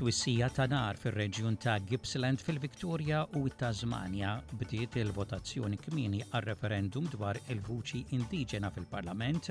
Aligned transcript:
twissija 0.00 0.46
ta' 0.48 0.64
nar 0.64 0.96
fir-reġjun 0.96 1.58
ta' 1.60 1.74
Gippsland 1.84 2.40
fil-Viktoria 2.40 3.18
u 3.36 3.42
tasmania 3.60 4.30
bdiet 4.56 4.94
il-votazzjoni 4.96 5.76
kmini 5.76 6.22
għal 6.30 6.44
referendum 6.46 7.04
dwar 7.12 7.36
il-vuċi 7.52 8.00
indiġena 8.16 8.70
fil-Parlament 8.72 9.50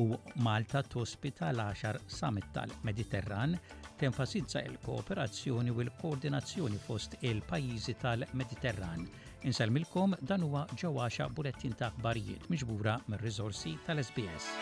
u 0.00 0.06
Malta 0.46 0.80
tospita 0.94 1.50
l-10 1.52 1.98
summit 2.06 2.46
tal-Mediterran 2.56 3.58
tenfasizza 4.00 4.62
il-kooperazzjoni 4.64 5.74
u 5.76 5.82
l-koordinazzjoni 5.84 6.80
fost 6.86 7.18
il-pajjiżi 7.20 7.96
tal-Mediterran. 8.00 9.04
Insalmilkom 9.50 10.16
dan 10.22 10.46
huwa 10.46 10.64
ġewwaxa 10.72 11.28
bulettin 11.36 11.76
ta' 11.76 11.92
barijiet 12.00 12.48
miġbura 12.48 12.96
mir-riżorsi 13.12 13.76
tal-SBS. 13.84 14.56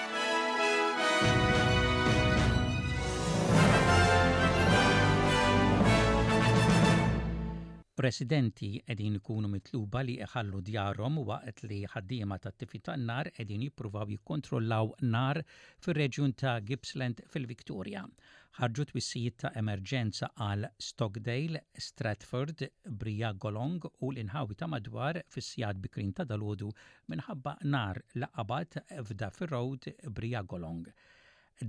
Presidenti 8.01 8.69
edin 8.93 9.17
ikunu 9.19 9.49
mitluba 9.55 10.01
li 10.09 10.13
iħallu 10.27 10.61
djarhom 10.69 11.17
waqt 11.31 11.59
li 11.69 11.81
ħaddiema 11.95 12.39
ta' 12.45 12.53
attività 12.55 12.95
nar 13.03 13.29
edin 13.45 13.65
jippruvaw 13.67 14.07
jikkontrollaw 14.13 14.89
nar 15.17 15.41
fir-reġjun 15.87 16.33
ta' 16.45 16.55
Gippsland 16.71 17.21
fil-Viktoria. 17.35 18.07
Ħarġu 18.61 18.87
twissijiet 18.93 19.37
ta' 19.45 19.51
emerġenza 19.65 20.31
għal 20.47 20.67
Stockdale, 20.89 21.63
Stratford, 21.91 22.65
Golong 23.45 23.85
u 23.99 24.13
l-inħawi 24.15 24.57
ta' 24.63 24.71
madwar 24.79 25.21
fis-sijad 25.37 25.85
bikrin 25.85 26.15
ta' 26.17 26.29
dalodu 26.35 26.73
minħabba 27.13 27.59
nar 27.77 28.01
laqabat 28.25 28.81
f'da 29.05 29.29
fil 29.37 29.53
road 29.53 29.93
Briagolong. 30.09 30.87
Golong. 30.89 31.20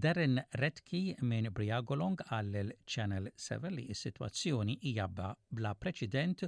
Darren 0.06 0.36
Redki 0.62 1.02
minn 1.30 1.48
Briagolong 1.58 2.18
għall 2.30 2.72
Channel 2.96 3.30
7 3.44 3.70
li 3.78 3.86
s-situazzjoni 3.94 4.76
jabba 4.98 5.30
bla 5.60 5.72
preċedent 5.86 6.44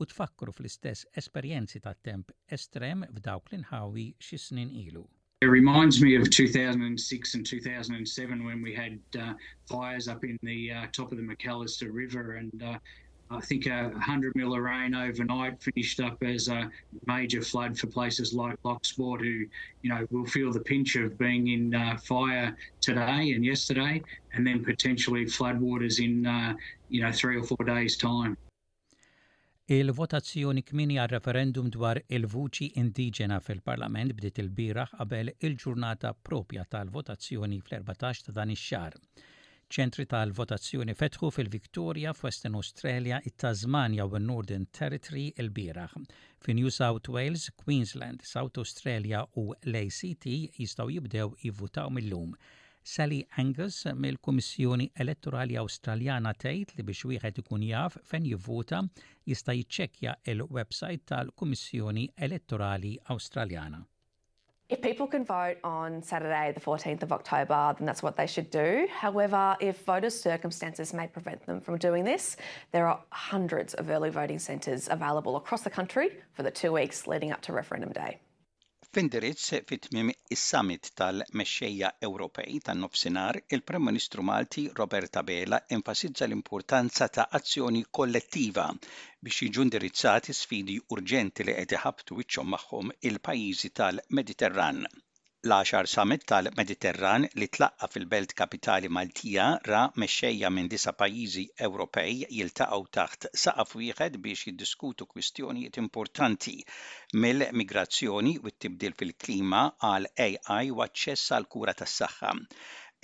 u 0.00 0.06
tfakkru 0.12 0.50
fl-istess 0.58 1.04
esperjenzi 1.22 1.78
ta' 1.86 1.92
temp 2.08 2.32
estrem 2.56 3.04
f'dawk 3.18 3.52
li 3.52 3.58
nħawi 3.66 4.06
xi 4.28 4.38
snin 4.46 4.70
ilu. 4.84 5.04
It 5.44 5.48
reminds 5.56 6.00
me 6.06 6.14
of 6.22 6.30
2006 6.38 7.34
and 7.40 7.46
2007 7.52 8.44
when 8.48 8.62
we 8.62 8.72
had 8.80 8.98
uh, 9.26 9.34
fires 9.74 10.08
up 10.08 10.24
in 10.24 10.38
the 10.42 10.58
uh, 10.78 10.86
top 10.92 11.12
of 11.12 11.18
the 11.20 11.24
McAllister 11.32 11.90
River 11.92 12.26
and 12.40 12.62
uh, 12.62 12.78
I 13.32 13.40
think 13.40 13.66
a 13.66 13.84
100 13.84 14.34
mil 14.34 14.54
of 14.54 14.62
rain 14.62 14.92
overnight 14.92 15.62
finished 15.62 16.00
up 16.00 16.20
as 16.20 16.48
a 16.48 16.68
major 17.06 17.42
flood 17.42 17.78
for 17.78 17.86
places 17.86 18.34
like 18.34 18.60
Locksport, 18.64 19.20
who 19.20 19.36
you 19.82 19.88
know 19.92 20.04
will 20.10 20.26
feel 20.26 20.50
the 20.52 20.64
pinch 20.72 20.96
of 20.96 21.16
being 21.16 21.46
in 21.48 21.72
uh, 21.74 21.96
fire 21.96 22.56
today 22.80 23.32
and 23.34 23.44
yesterday, 23.44 24.02
and 24.34 24.44
then 24.44 24.64
potentially 24.64 25.24
floodwaters 25.26 25.96
in 26.06 26.26
uh, 26.26 26.54
you 26.88 27.02
know 27.02 27.12
three 27.12 27.36
or 27.36 27.44
four 27.44 27.64
days' 27.74 27.96
time. 28.10 28.36
Il-votazzjoni 29.78 30.66
kmini 30.68 30.96
għal 30.98 31.14
referendum 31.14 31.68
dwar 31.76 32.00
il-vuċi 32.18 32.72
indiġena 32.82 33.36
fil-Parlament 33.46 34.16
bdiet 34.18 34.40
il-biraħ 34.42 34.96
qabel 34.98 35.30
il-ġurnata 35.48 36.10
propja 36.28 36.64
tal-votazzjoni 36.74 37.60
fl-14 37.68 38.26
ta' 38.26 38.34
dan 38.40 38.50
ix-xahar. 38.56 38.96
ċentri 39.70 40.04
tal-votazzjoni 40.10 40.94
fetħu 41.00 41.28
fil-Victoria, 41.34 42.10
f'Western 42.20 42.56
Australia, 42.60 43.20
it-Tasmania 43.30 44.06
u 44.06 44.18
northern 44.24 44.64
Territory 44.78 45.28
il-biraħ. 45.44 45.92
Fi 46.42 46.54
New 46.58 46.70
South 46.78 47.10
Wales, 47.16 47.44
Queensland, 47.62 48.24
South 48.32 48.58
Australia 48.64 49.22
u 49.42 49.52
l-ACT 49.60 50.26
jistaw 50.58 50.90
jibdew 50.96 51.30
jivvutaw 51.44 51.92
mill-lum. 51.94 52.34
Sally 52.82 53.20
Angus 53.44 53.82
mill-Kummissjoni 54.02 54.88
Elettorali 55.04 55.58
Awstraljana 55.62 56.32
tgħid 56.40 56.74
li 56.78 56.86
biex 56.90 57.06
wieħed 57.12 57.42
ikun 57.44 57.68
jaf 57.68 58.00
fejn 58.10 58.26
jivvuta 58.32 58.82
jista' 59.28 59.58
jiċċekkja 59.60 60.16
il-website 60.34 61.06
tal-Kummissjoni 61.12 62.08
Elettorali 62.26 62.96
Awstraljana. 63.14 63.84
If 64.70 64.80
people 64.82 65.08
can 65.08 65.24
vote 65.24 65.56
on 65.64 66.00
Saturday, 66.00 66.52
the 66.54 66.60
14th 66.60 67.02
of 67.02 67.12
October, 67.12 67.74
then 67.76 67.86
that's 67.86 68.04
what 68.04 68.16
they 68.16 68.28
should 68.28 68.50
do. 68.50 68.86
However, 68.92 69.56
if 69.60 69.82
voters' 69.84 70.18
circumstances 70.20 70.94
may 70.94 71.08
prevent 71.08 71.44
them 71.44 71.60
from 71.60 71.76
doing 71.76 72.04
this, 72.04 72.36
there 72.70 72.86
are 72.86 73.00
hundreds 73.10 73.74
of 73.74 73.90
early 73.90 74.10
voting 74.10 74.38
centres 74.38 74.88
available 74.88 75.34
across 75.34 75.62
the 75.62 75.70
country 75.70 76.10
for 76.34 76.44
the 76.44 76.52
two 76.52 76.70
weeks 76.70 77.08
leading 77.08 77.32
up 77.32 77.40
to 77.42 77.52
referendum 77.52 77.90
day. 77.90 78.20
F'indirizz 78.94 79.50
fit 79.68 79.84
tmiem 79.86 80.08
is-summit 80.36 80.88
tal-Mexxejja 81.00 81.90
Ewropej 82.08 82.56
tan-nofsinhar, 82.68 83.38
il-Prim 83.56 83.84
Ministru 83.90 84.24
Malti 84.30 84.64
Roberta 84.80 85.22
Bela 85.28 85.60
enfasizza 85.78 86.26
l-importanza 86.26 87.06
ta' 87.18 87.28
azzjoni 87.40 87.84
kollettiva 88.00 88.66
biex 89.22 89.38
jiġu 89.46 89.66
indirizzati 89.70 90.36
sfidi 90.40 90.80
urġenti 90.98 91.46
li 91.50 91.56
qed 91.60 91.78
iħabtu 91.78 92.20
wiċċhom 92.22 92.54
magħhom 92.58 92.92
il-pajjiżi 93.12 93.72
tal-Mediterran 93.82 94.86
l-10 95.48 95.86
summit 95.94 96.24
tal-Mediterran 96.30 97.22
li 97.40 97.46
tlaqqa 97.56 97.86
fil-belt 97.92 98.32
kapitali 98.40 98.88
Maltija 98.96 99.46
ra 99.70 99.82
mexxejja 100.02 100.48
minn 100.56 100.68
disa 100.72 100.92
pajjiżi 101.02 101.44
Ewropej 101.68 102.18
jiltaqgħu 102.38 102.84
taħt 102.96 103.24
saqaf 103.44 103.72
wieħed 103.80 104.18
biex 104.26 104.44
jiddiskutu 104.50 105.06
kwistjonijiet 105.14 105.78
importanti 105.84 106.54
mill-migrazzjoni 107.24 108.34
u 108.42 108.52
t-tibdil 108.52 108.98
fil-klima 109.00 109.62
għal 109.92 110.10
AI 110.26 110.68
u 110.76 110.84
aċċess 110.86 111.32
għal 111.38 111.48
kura 111.56 111.74
tas-saħħa. 111.80 112.34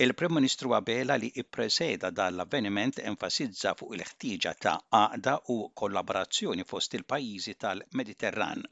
Il-Prim 0.08 0.36
Ministru 0.40 0.76
Abela 0.82 1.16
li 1.24 1.32
ippreseda 1.44 2.12
dal-avveniment 2.20 3.00
enfasizza 3.14 3.72
fuq 3.80 3.96
il-ħtiġa 4.00 4.54
ta' 4.66 4.76
għaqda 5.00 5.38
u 5.56 5.60
kollaborazzjoni 5.84 6.68
fost 6.74 7.00
il-pajjiżi 7.00 7.56
tal-Mediterran 7.64 8.68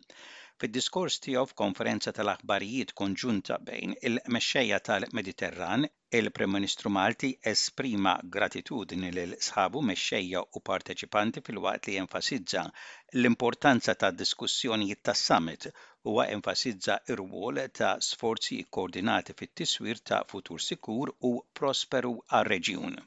fid-diskors 0.63 1.15
tiegħu 1.25 1.41
f'konferenza 1.53 2.11
tal-aħbarijiet 2.17 2.91
konġunta 3.01 3.57
bejn 3.71 3.95
il-mexxejja 4.11 4.77
tal-Mediterran, 4.89 5.87
il-Prim 6.19 6.53
Ministru 6.57 6.93
Malti 6.97 7.31
esprima 7.53 8.13
gratitudni 8.37 9.11
lil 9.17 9.35
sħabu 9.49 9.83
mexxejja 9.91 10.45
u 10.55 10.63
parteċipanti 10.71 11.43
fil-waqt 11.49 11.91
li 11.91 11.97
enfasizza 12.05 12.65
l-importanza 12.71 13.97
ta' 14.05 14.13
diskussjonijiet 14.23 15.03
tas 15.11 15.27
summit 15.33 15.69
huwa 16.07 16.29
enfasizza 16.39 17.01
r 17.19 17.29
wol 17.37 17.63
ta' 17.81 17.93
sforzi 18.13 18.63
koordinati 18.79 19.37
fit-tiswir 19.43 20.05
ta' 20.13 20.23
futur 20.35 20.67
sikur 20.71 21.17
u 21.33 21.39
prosperu 21.63 22.19
għar-reġjun 22.31 23.01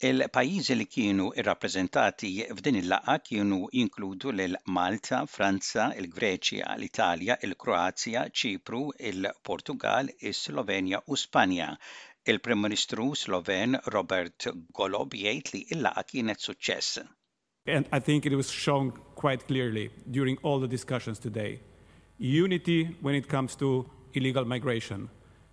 il 0.00 0.28
pajizi 0.30 0.74
li 0.78 0.86
kienu 0.86 1.32
irrappreżentati 1.34 2.28
f'din 2.54 2.76
il-laqa 2.78 3.16
kienu 3.18 3.64
jinkludu 3.72 4.30
lil 4.32 4.54
Malta, 4.70 5.24
Franza, 5.26 5.88
il-Greċja, 5.98 6.68
l-Italja, 6.76 7.34
il-Kroazja, 7.42 8.22
Ċipru, 8.30 8.92
il-Portugal, 9.00 10.08
il 10.20 10.34
slovenja 10.34 11.00
u 11.10 11.16
Spanja. 11.18 11.72
Il-Prim 12.28 12.60
Ministru 12.60 13.10
Sloven 13.14 13.74
Robert 13.90 14.46
Golob 14.76 15.14
jgħid 15.16 15.50
li 15.54 15.64
il-laqa 15.74 16.04
kienet 16.12 16.38
suċċess. 16.46 16.98
And 17.66 17.88
I 17.92 17.98
think 17.98 18.24
it 18.26 18.34
was 18.36 18.50
shown 18.50 18.92
quite 19.16 19.48
clearly 19.48 19.90
during 20.06 20.38
all 20.44 20.60
the 20.60 20.68
discussions 20.68 21.18
today. 21.18 21.58
Unity 22.18 22.96
when 23.00 23.16
it 23.16 23.26
comes 23.26 23.56
to 23.56 23.84
illegal 24.14 24.44
migration. 24.44 25.08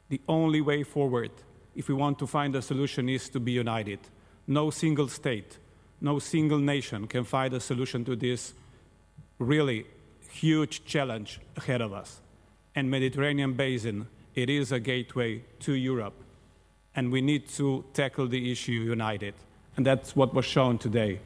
The 0.09 0.22
only 0.27 0.62
way 0.62 0.83
forward, 0.83 1.31
if 1.73 1.89
we 1.89 1.95
want 1.95 2.19
to 2.19 2.27
find 2.27 2.56
a 2.56 2.62
solution, 2.62 3.09
is 3.09 3.27
to 3.29 3.39
be 3.39 3.51
united. 3.51 4.00
no 4.47 4.69
single 4.69 5.07
state, 5.07 5.57
no 6.01 6.19
single 6.19 6.59
nation 6.59 7.07
can 7.07 7.24
find 7.24 7.53
a 7.53 7.59
solution 7.59 8.06
to 8.06 8.15
this 8.15 8.53
really 9.39 9.86
huge 10.31 10.86
challenge 10.86 11.39
ahead 11.57 11.81
of 11.81 11.94
us. 11.94 12.19
And 12.75 12.89
Mediterranean 12.92 13.53
basin, 13.53 14.07
it 14.36 14.50
is 14.50 14.71
a 14.71 14.80
gateway 14.80 15.42
to 15.62 15.74
Europe. 15.74 16.13
And 16.95 17.12
we 17.12 17.21
need 17.21 17.47
to 17.50 17.83
tackle 17.94 18.27
the 18.27 18.51
issue 18.51 18.71
united. 18.74 19.33
And 19.75 19.86
that's 19.86 20.15
what 20.15 20.33
was 20.33 20.45
shown 20.45 20.77
today. 20.77 21.19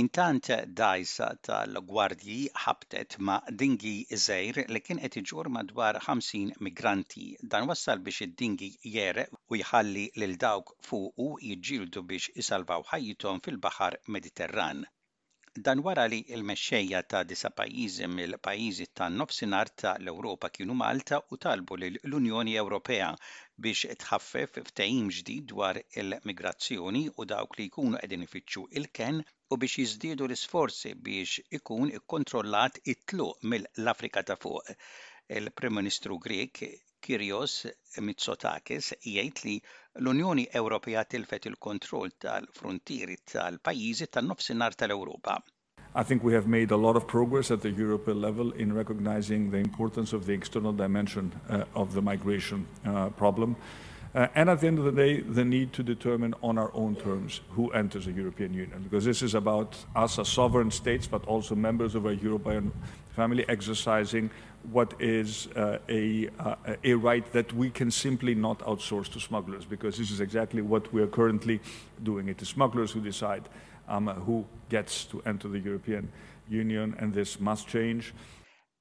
Intant 0.00 0.46
dajsa 0.78 1.26
tal-gwardji 1.46 2.34
ħabtet 2.64 3.14
ma' 3.28 3.38
dingi 3.62 3.94
żejr 4.24 4.58
li 4.74 4.80
kien 4.88 5.00
qed 5.04 5.16
iġur 5.20 5.48
madwar 5.56 5.96
50 6.08 6.60
migranti. 6.66 7.24
Dan 7.54 7.66
wassal 7.70 7.98
biex 8.08 8.20
id-dingi 8.26 8.68
jereq 8.92 9.34
u 9.50 9.58
jħalli 9.58 10.04
lil 10.22 10.36
dawk 10.44 10.70
fuq 10.90 11.24
u 11.24 11.26
jiġġieldu 11.48 12.02
biex 12.12 12.30
isalvaw 12.44 12.86
ħajjithom 12.92 13.42
fil-Baħar 13.48 13.96
Mediterran. 14.16 14.84
Dan 15.58 15.82
wara 15.88 16.04
li 16.12 16.22
l-mexxejja 16.38 17.02
ta' 17.14 17.24
disa 17.32 17.50
pajjiżi 17.62 18.06
mill-pajjiżi 18.18 18.86
tan-nofsinhar 19.02 19.70
ta' 19.82 19.96
l-Ewropa 20.04 20.52
kienu 20.58 20.76
Malta 20.84 21.18
u 21.34 21.40
talbu 21.46 21.80
l-Unjoni 21.80 22.54
Ewropea 22.62 23.10
biex 23.66 23.90
tħaffef 24.04 24.62
ftehim 24.70 25.10
ġdid 25.18 25.50
dwar 25.56 25.82
il-migrazzjoni 26.04 27.04
u 27.24 27.28
dawk 27.34 27.58
li 27.58 27.68
jkunu 27.72 27.98
qegħdin 28.04 28.28
ifittxu 28.30 28.64
il-ken 28.82 29.24
u 29.54 29.56
biex 29.62 29.78
jizdidu 29.82 30.28
l-isforzi 30.30 30.92
biex 31.06 31.40
ikun 31.58 31.88
ikkontrollat 31.96 32.76
it 32.88 33.02
tlu 33.12 33.26
mill-Afrika 33.50 34.22
ta' 34.22 34.36
fuq. 34.38 34.70
Il-Prim 35.38 35.74
Ministru 35.74 36.18
Grek 36.22 36.60
Kyrios 37.02 37.56
Mitsotakis 38.06 38.92
jgħid 39.06 39.42
li 39.48 39.54
l-Unjoni 40.04 40.44
Ewropea 40.62 41.02
tilfet 41.10 41.48
il-kontroll 41.50 42.14
tal-frontieri 42.26 43.18
tal-pajjiżi 43.32 44.08
tan-nofsinhar 44.14 44.78
tal-Ewropa. 44.78 45.40
I 45.96 46.04
think 46.04 46.22
we 46.22 46.32
have 46.34 46.46
made 46.46 46.70
a 46.70 46.76
lot 46.76 46.94
of 46.96 47.08
progress 47.08 47.50
at 47.50 47.60
the 47.62 47.70
European 47.70 48.20
level 48.22 48.52
in 48.52 48.72
recognizing 48.72 49.50
the 49.50 49.58
importance 49.58 50.12
of 50.12 50.26
the 50.26 50.32
external 50.32 50.72
dimension 50.72 51.32
uh, 51.48 51.64
of 51.74 51.94
the 51.94 52.02
migration 52.02 52.66
uh, 52.86 53.08
problem. 53.10 53.56
Uh, 54.12 54.26
and 54.34 54.50
at 54.50 54.58
the 54.60 54.66
end 54.66 54.78
of 54.78 54.84
the 54.84 54.90
day, 54.92 55.20
the 55.20 55.44
need 55.44 55.72
to 55.72 55.84
determine 55.84 56.34
on 56.42 56.58
our 56.58 56.70
own 56.74 56.96
terms 56.96 57.40
who 57.50 57.70
enters 57.70 58.06
the 58.06 58.12
European 58.12 58.52
Union, 58.52 58.82
because 58.82 59.04
this 59.04 59.22
is 59.22 59.36
about 59.36 59.76
us 59.94 60.18
as 60.18 60.28
sovereign 60.28 60.70
states, 60.72 61.06
but 61.06 61.24
also 61.26 61.54
members 61.54 61.94
of 61.94 62.04
our 62.06 62.12
European 62.12 62.72
family 63.14 63.44
exercising 63.48 64.28
what 64.72 64.94
is 65.00 65.46
uh, 65.54 65.78
a, 65.88 66.28
uh, 66.40 66.56
a 66.82 66.92
right 66.94 67.32
that 67.32 67.52
we 67.52 67.70
can 67.70 67.88
simply 67.90 68.34
not 68.34 68.58
outsource 68.60 69.08
to 69.08 69.20
smugglers, 69.20 69.64
because 69.64 69.96
this 69.98 70.10
is 70.10 70.20
exactly 70.20 70.60
what 70.60 70.92
we 70.92 71.00
are 71.00 71.06
currently 71.06 71.60
doing. 72.02 72.28
It 72.28 72.42
is 72.42 72.48
smugglers 72.48 72.90
who 72.90 73.00
decide 73.00 73.48
um, 73.88 74.08
who 74.08 74.44
gets 74.70 75.04
to 75.06 75.22
enter 75.24 75.46
the 75.46 75.60
European 75.60 76.10
Union, 76.48 76.96
and 76.98 77.14
this 77.14 77.38
must 77.38 77.68
change. 77.68 78.12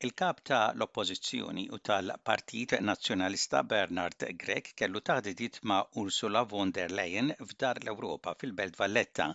Il-kap 0.08 0.38
ta' 0.48 0.72
l-oppożizzjoni 0.78 1.64
u 1.76 1.78
tal-Partit 1.88 2.76
Nazzjonalista 2.90 3.62
Bernard 3.72 4.24
Grek 4.44 4.70
kellu 4.82 5.02
taħdidit 5.10 5.58
ma' 5.72 5.80
Ursula 6.04 6.44
von 6.54 6.72
der 6.78 6.94
Leyen 7.00 7.32
f'dar 7.50 7.82
l-Ewropa 7.82 8.34
fil-Belt 8.44 8.80
Valletta. 8.80 9.26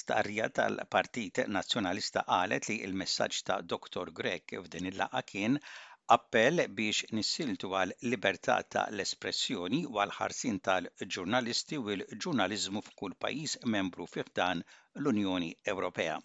Starja 0.00 0.48
tal-Partit 0.60 1.42
Nazzjonalista 1.58 2.22
qalet 2.30 2.70
li 2.70 2.78
il-messaġġ 2.88 3.42
ta' 3.50 3.58
Dr. 3.74 4.14
Grek 4.22 4.56
f'din 4.62 4.88
il-laqa 4.94 5.20
kien 5.34 5.60
appell 6.18 6.64
biex 6.80 7.12
nissiltu 7.20 7.74
għal 7.82 7.94
libertà 8.14 8.56
ta' 8.72 8.86
l-espressjoni 8.96 9.82
u 9.90 10.00
għal 10.00 10.16
ħarsin 10.22 10.62
tal-ġurnalisti 10.70 11.82
u 11.84 11.92
l-ġurnalizmu 11.98 12.86
f'kull 12.88 13.20
pajjiż 13.26 13.58
membru 13.76 14.08
fiħdan 14.16 14.64
l-Unjoni 14.94 15.52
Ewropea. 15.74 16.20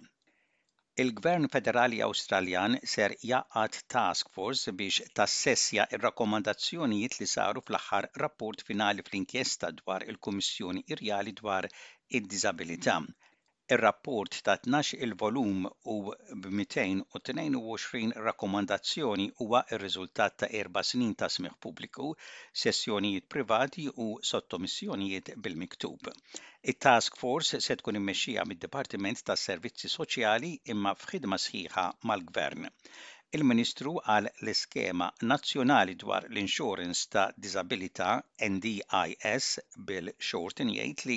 Il-Gvern 1.01 1.45
Federali 1.53 1.99
Awstraljan 2.07 2.75
ser 2.91 3.13
jaqat 3.29 3.77
task 3.93 4.29
force 4.37 4.73
biex 4.81 5.07
tassessja 5.19 5.87
ir-rakkomandazzjonijiet 5.99 7.17
li 7.21 7.29
saru 7.33 7.65
fl-aħħar 7.69 8.09
rapport 8.25 8.63
finali 8.69 9.07
fl-inkjesta 9.09 9.73
dwar 9.81 10.05
il-Kummissjoni 10.13 10.85
Irjali 10.97 11.35
dwar 11.43 11.69
id-Diżabilità 12.21 12.99
Ir-rapport 13.73 14.33
ta' 14.45 14.55
12 14.63 14.97
il-volum 15.05 15.59
u 15.93 15.93
b-222 16.45 18.01
rakkomandazzjoni 18.25 19.27
huwa 19.41 19.61
r-riżultat 19.77 20.35
ta' 20.43 20.49
erba' 20.61 20.83
snin 20.89 21.13
ta' 21.21 21.29
smiħ 21.35 21.55
pubbliku, 21.67 22.09
sessjonijiet 22.63 23.29
privati 23.35 23.85
u 24.07 24.09
sottomissjonijiet 24.31 25.31
bil-miktub. 25.47 26.11
It-task 26.73 27.21
force 27.23 27.61
se 27.69 27.79
tkun 27.83 28.01
immexxija 28.01 28.45
mid-Dipartiment 28.51 29.23
tas 29.31 29.47
Servizzi 29.51 29.93
Soċjali 29.95 30.51
imma 30.75 30.93
f'ħidma 31.05 31.41
sħiħa 31.47 31.87
mal-Gvern. 32.11 32.69
Il-Ministru 33.37 33.91
għal 34.13 34.25
l-Iskema 34.43 35.05
Nazzjonali 35.31 35.93
dwar 36.01 36.25
l-Insurance 36.29 37.05
ta' 37.13 37.27
Disabilità 37.43 38.07
NDIS 38.47 39.45
bil-xortin 39.91 40.71
jgħid 40.73 41.03
li 41.09 41.15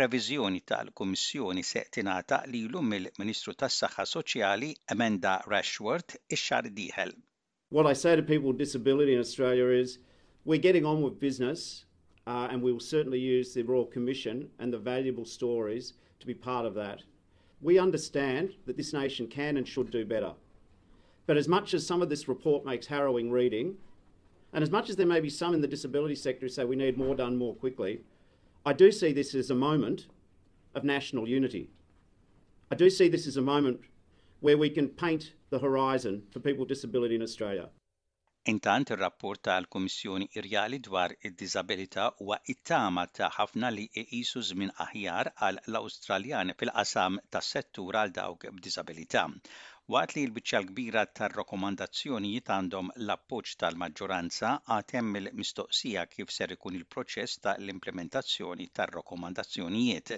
reviżjoni 0.00 0.60
tal-Kummissjoni 0.72 1.64
se 1.70 1.80
tingħata 1.96 2.38
lilu 2.52 2.84
mill-Ministru 2.92 3.56
tas-Saħħa 3.64 4.04
Soċjali 4.12 4.68
Amanda 4.94 5.32
Rashworth 5.54 6.14
ix-xahar 6.38 6.70
dieħel. 6.78 7.16
What 7.78 7.88
I 7.90 7.94
say 8.02 8.14
to 8.14 8.22
people 8.30 8.46
with 8.52 8.62
disability 8.62 9.14
in 9.18 9.24
Australia 9.26 9.66
is 9.80 9.98
we're 10.44 10.64
getting 10.68 10.86
on 10.92 11.02
with 11.02 11.18
business 11.26 11.66
uh, 12.28 12.46
and 12.52 12.62
we 12.62 12.70
will 12.70 12.86
certainly 12.94 13.18
use 13.26 13.54
the 13.54 13.64
Royal 13.72 13.90
Commission 13.96 14.46
and 14.60 14.72
the 14.72 14.78
valuable 14.92 15.26
stories 15.36 15.94
to 16.20 16.28
be 16.28 16.34
part 16.48 16.64
of 16.64 16.74
that. 16.78 17.02
We 17.60 17.76
understand 17.80 18.54
that 18.66 18.76
this 18.76 18.92
nation 18.92 19.26
can 19.26 19.56
and 19.56 19.66
should 19.66 19.90
do 19.90 20.06
better. 20.06 20.34
But 21.30 21.36
as 21.36 21.46
much 21.46 21.74
as 21.74 21.86
some 21.86 22.02
of 22.02 22.08
this 22.08 22.26
report 22.26 22.64
makes 22.66 22.88
harrowing 22.88 23.30
reading, 23.30 23.76
and 24.52 24.64
as 24.64 24.70
much 24.72 24.90
as 24.90 24.96
there 24.96 25.06
may 25.06 25.20
be 25.20 25.30
some 25.30 25.54
in 25.54 25.60
the 25.60 25.68
disability 25.68 26.16
sector 26.16 26.40
who 26.46 26.48
say 26.48 26.64
we 26.64 26.74
need 26.74 26.98
more 26.98 27.14
done 27.14 27.36
more 27.36 27.54
quickly, 27.54 28.00
I 28.66 28.72
do 28.72 28.90
see 28.90 29.12
this 29.12 29.32
as 29.32 29.48
a 29.48 29.54
moment 29.54 30.08
of 30.74 30.82
national 30.82 31.28
unity. 31.28 31.70
I 32.72 32.74
do 32.74 32.90
see 32.90 33.06
this 33.06 33.28
as 33.28 33.36
a 33.36 33.42
moment 33.42 33.78
where 34.40 34.58
we 34.58 34.70
can 34.70 34.88
paint 34.88 35.34
the 35.50 35.60
horizon 35.60 36.24
for 36.32 36.40
people 36.40 36.62
with 36.62 36.70
disability 36.70 37.14
in 37.14 37.22
Australia. 37.22 37.68
Intant 38.46 38.90
ir-rapport 38.90 39.36
tal-Kummissjoni 39.36 40.28
Irjali 40.34 40.82
dwar 40.82 41.14
id-Disabilità 41.22 42.08
huwa 42.18 42.40
it-tama 42.44 43.06
ta' 43.14 43.30
ħafna 43.38 43.70
li 43.76 43.86
iqisu 44.02 44.42
żmien 44.50 44.72
aħjar 44.88 45.30
għal 45.40 45.62
l-Awstraljani 45.68 46.58
fil-qasam 46.64 47.20
tas-settur 47.30 47.94
għal 48.02 48.16
dawk 48.18 48.48
b'disabilità. 48.58 49.28
Waqt 49.92 50.12
li 50.16 50.22
l-biċċa 50.26 50.58
l-kbira 50.62 51.00
tar-rakkomandazzjonijiet 51.18 52.50
għandhom 52.56 52.90
l-appoġġ 53.04 53.54
tal-maġġoranza 53.62 54.50
għad 54.74 54.92
hemm 54.96 55.18
il-mistoqsija 55.20 56.04
kif 56.12 56.34
ser 56.34 56.54
ikun 56.56 56.76
il-proċess 56.80 57.40
ta 57.46 57.54
l 57.64 57.72
implementazzjoni 57.74 58.68
tar 58.80 58.92
rakomandazzjonijiet 58.98 60.12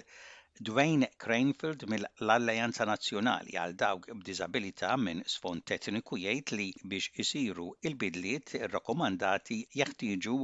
Dwayne 0.69 1.09
Cranefield 1.25 1.87
mill-Alleanza 1.95 2.87
Nazzjonali 2.91 3.57
għal 3.63 3.73
dawk 3.85 4.07
b'diżabilità 4.21 4.93
minn 5.07 5.25
sfond 5.37 5.65
tekniku 5.73 6.21
jgħid 6.25 6.55
li 6.59 6.69
biex 6.93 7.13
isiru 7.25 7.67
il-bidliet 7.91 8.55
ir-rakkomandati 8.61 9.59
jeħtieġu 9.81 10.37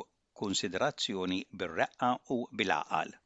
konsiderazzjoni 0.43 1.41
bir-reqqa 1.61 2.13
u 2.37 2.41
bil-aqal. 2.63 3.17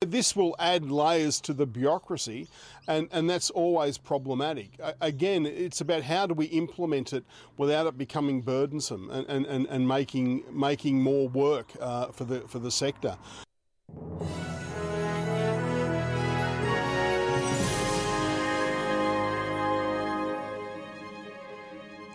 This 0.00 0.36
will 0.36 0.54
add 0.58 0.90
layers 0.90 1.40
to 1.42 1.52
the 1.54 1.66
bureaucracy, 1.66 2.48
and, 2.86 3.08
and 3.10 3.28
that's 3.30 3.48
always 3.50 3.96
problematic. 3.96 4.72
Again, 5.00 5.46
it's 5.46 5.80
about 5.80 6.02
how 6.02 6.26
do 6.26 6.34
we 6.34 6.46
implement 6.46 7.12
it 7.12 7.24
without 7.56 7.86
it 7.86 7.96
becoming 7.96 8.42
burdensome 8.42 9.08
and, 9.10 9.46
and, 9.46 9.66
and 9.66 9.88
making, 9.88 10.44
making 10.52 11.00
more 11.00 11.28
work 11.28 11.68
uh, 11.80 12.08
for, 12.08 12.24
the, 12.24 12.40
for 12.42 12.58
the 12.58 12.70
sector. 12.70 13.16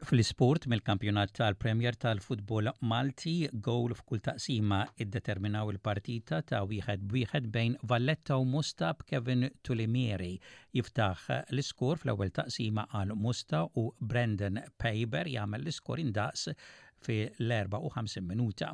Fl-isport 0.10 0.63
mill-kampjonat 0.66 1.36
tal-Premier 1.38 1.94
tal-Futbol 2.04 2.68
Malti, 2.92 3.32
gowl 3.68 3.92
f'kull 3.98 4.22
taqsima 4.25 4.80
iddeterminaw 5.06 5.70
il-partita 5.74 6.39
ta' 6.51 6.63
wieħed 6.72 7.04
b'wieħed 7.12 7.50
bejn 7.58 7.75
Valletta 7.92 8.39
u 8.42 8.48
Mustab 8.54 9.04
Kevin 9.12 9.46
Tulimieri. 9.62 10.32
Jiftaħ 10.80 11.25
l-iskor 11.51 12.01
fl-ewwel 12.01 12.34
taqsima 12.39 12.88
għal 13.01 13.13
Musta 13.28 13.60
u 13.84 13.84
Brendan 14.13 14.58
Paper 14.82 15.30
jagħmel 15.36 15.62
l-iskor 15.62 16.01
indaqs 16.08 16.48
fi 17.06 17.20
l-54 17.28 18.25
minuta. 18.32 18.72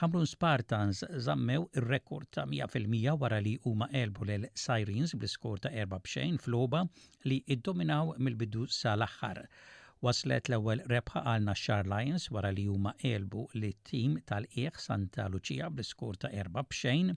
Hamrun 0.00 0.30
Spartans 0.32 1.04
zammew 1.28 1.68
il-rekord 1.82 2.32
ta' 2.38 2.46
100% 2.54 3.18
wara 3.26 3.42
li 3.44 3.58
huma 3.66 3.90
elbu 3.92 4.24
l 4.24 4.40
Sirens 4.64 5.12
bl 5.20 5.28
iskor 5.28 5.60
ta' 5.66 5.76
4 5.84 5.92
bxejn 6.08 6.40
floba 6.48 6.86
li 7.28 7.42
iddominaw 7.58 8.16
mill-bidu 8.16 8.64
sal-aħħar. 8.80 9.44
Waslet 10.06 10.48
l-ewwel 10.50 10.80
rebħa 10.90 11.20
għal 11.30 11.44
Nashar 11.48 11.88
Lions 11.90 12.24
wara 12.34 12.48
li 12.54 12.62
huma 12.70 12.92
elbu 13.10 13.42
li 13.62 13.68
tim 13.90 14.16
tal-Qiegħ 14.30 14.80
Santa 14.84 15.26
Lucia 15.30 15.68
bl-iskur 15.76 16.16
ta' 16.24 16.30
erba' 16.42 16.64
b'xejn 16.72 17.12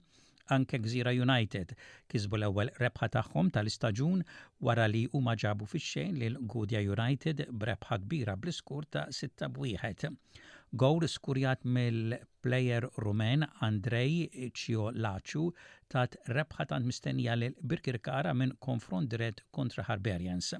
anke 0.56 0.80
Gżira 0.84 1.14
United 1.26 1.72
kisbu 2.14 2.38
l-ewwel 2.38 2.70
rebħa 2.78 3.08
tagħhom 3.18 3.50
tal-istaġun 3.58 4.22
wara 4.70 4.86
li 4.92 5.00
huma 5.18 5.34
ġabu 5.44 5.66
fix-xejn 5.72 6.20
lil 6.22 6.38
Gudja 6.54 6.84
United 6.94 7.42
brebħa 7.64 7.98
kbira 8.04 8.38
bl-iskur 8.44 8.86
ta' 8.94 9.02
6 9.20 9.50
b'wieħed. 9.58 10.08
Gowl 10.84 11.10
skurjat 11.16 11.66
mill-plejer 11.78 12.86
rumen 13.08 13.42
Andrej 13.66 14.52
Ċio 14.62 14.90
Laċu 15.08 15.48
tat 15.96 16.14
rebħa 16.38 16.70
tant 16.74 16.86
mistennija 16.92 17.34
lil 17.34 17.58
Birkirkara 17.64 18.34
minn 18.44 18.54
konfront 18.68 19.10
dirett 19.16 19.44
kontra 19.58 19.90
Harberians 19.90 20.54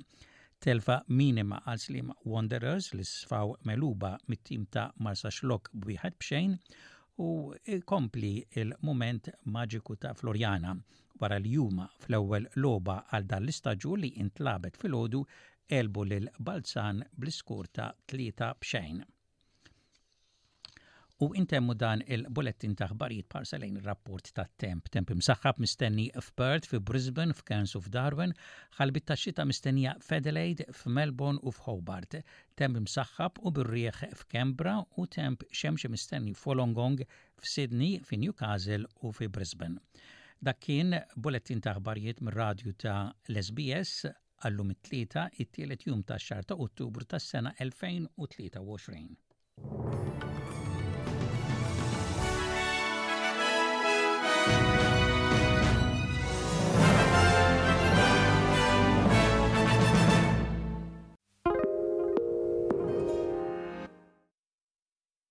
telfa 0.67 0.97
minima 1.15 1.61
għal 1.71 1.79
slim 1.79 2.09
Wanderers 2.27 2.89
li 2.99 3.05
sfaw 3.07 3.53
meluba 3.69 4.17
mit-tim 4.33 4.65
ta' 4.75 4.89
Marsa 5.07 5.31
Xlok 5.31 5.71
bwieħed 5.85 6.17
bxejn 6.19 6.57
u 7.27 7.31
kompli 7.93 8.33
il-moment 8.63 9.31
maġiku 9.57 9.95
ta' 10.03 10.11
Floriana 10.19 10.73
wara 11.23 11.39
l 11.39 11.47
juma 11.53 11.87
fl-ewwel 12.03 12.51
loba 12.67 12.99
għal 13.15 13.31
dan 13.33 13.47
l-istaġu 13.47 13.95
li 14.03 14.11
intlabet 14.27 14.81
fil-ħodu 14.83 15.23
elbu 15.81 16.09
l 16.19 16.25
Balzan 16.51 17.05
bl-iskur 17.21 17.71
ta' 17.71 17.93
tlieta 18.11 18.51
bxejn. 18.59 19.05
U 21.17 21.33
intemmu 21.33 21.73
dan 21.81 22.03
il-bulletin 22.13 22.75
taħbarijiet 22.77 23.31
parsalejn 23.33 23.79
il-rapport 23.81 24.21
ta' 24.37 24.45
temp. 24.61 24.91
Temp 24.93 25.09
imsaħħab 25.15 25.57
mistenni 25.65 26.09
f'Perth, 26.19 26.69
f'Brisbane, 26.69 26.85
Brisbane, 26.97 27.33
f'Cairns 27.39 27.73
u 27.79 27.81
f'Darwin, 27.81 28.33
ħalbit 28.77 29.05
ta' 29.09 29.17
xita 29.17 29.45
mistennija 29.49 29.95
f'Adelaide, 30.05 30.65
f'Melbourne 30.77 31.41
u 31.41 31.51
f'Hobart. 31.57 32.13
Temp 32.61 32.77
imsaxħab 32.83 33.35
u 33.41 33.49
birrieħ 33.61 33.99
f'Kembra 34.11 34.75
u 35.01 35.03
temp 35.17 35.39
xemxie 35.63 35.89
mistenni 35.95 36.33
f'Olongong, 36.37 37.01
f'Sydney, 37.41 37.93
f'Newcastle 38.05 38.85
u 39.01 39.07
f'Brisbane. 39.17 39.81
Dak 40.45 40.59
kien 40.69 40.89
bulletin 41.17 41.61
taħbarijiet 41.65 42.19
mir-radju 42.29 42.71
ta' 42.85 42.99
l-SBS 43.33 43.93
għallum 44.45 44.69
it-tlieta 44.77 45.23
it-tielet 45.41 45.81
jum 45.89 46.05
ta' 46.05 46.21
xar 46.21 46.45
ta' 46.45 46.61
Ottubru 46.61 47.09
tas-sena 47.09 47.57
2023. 47.63 50.16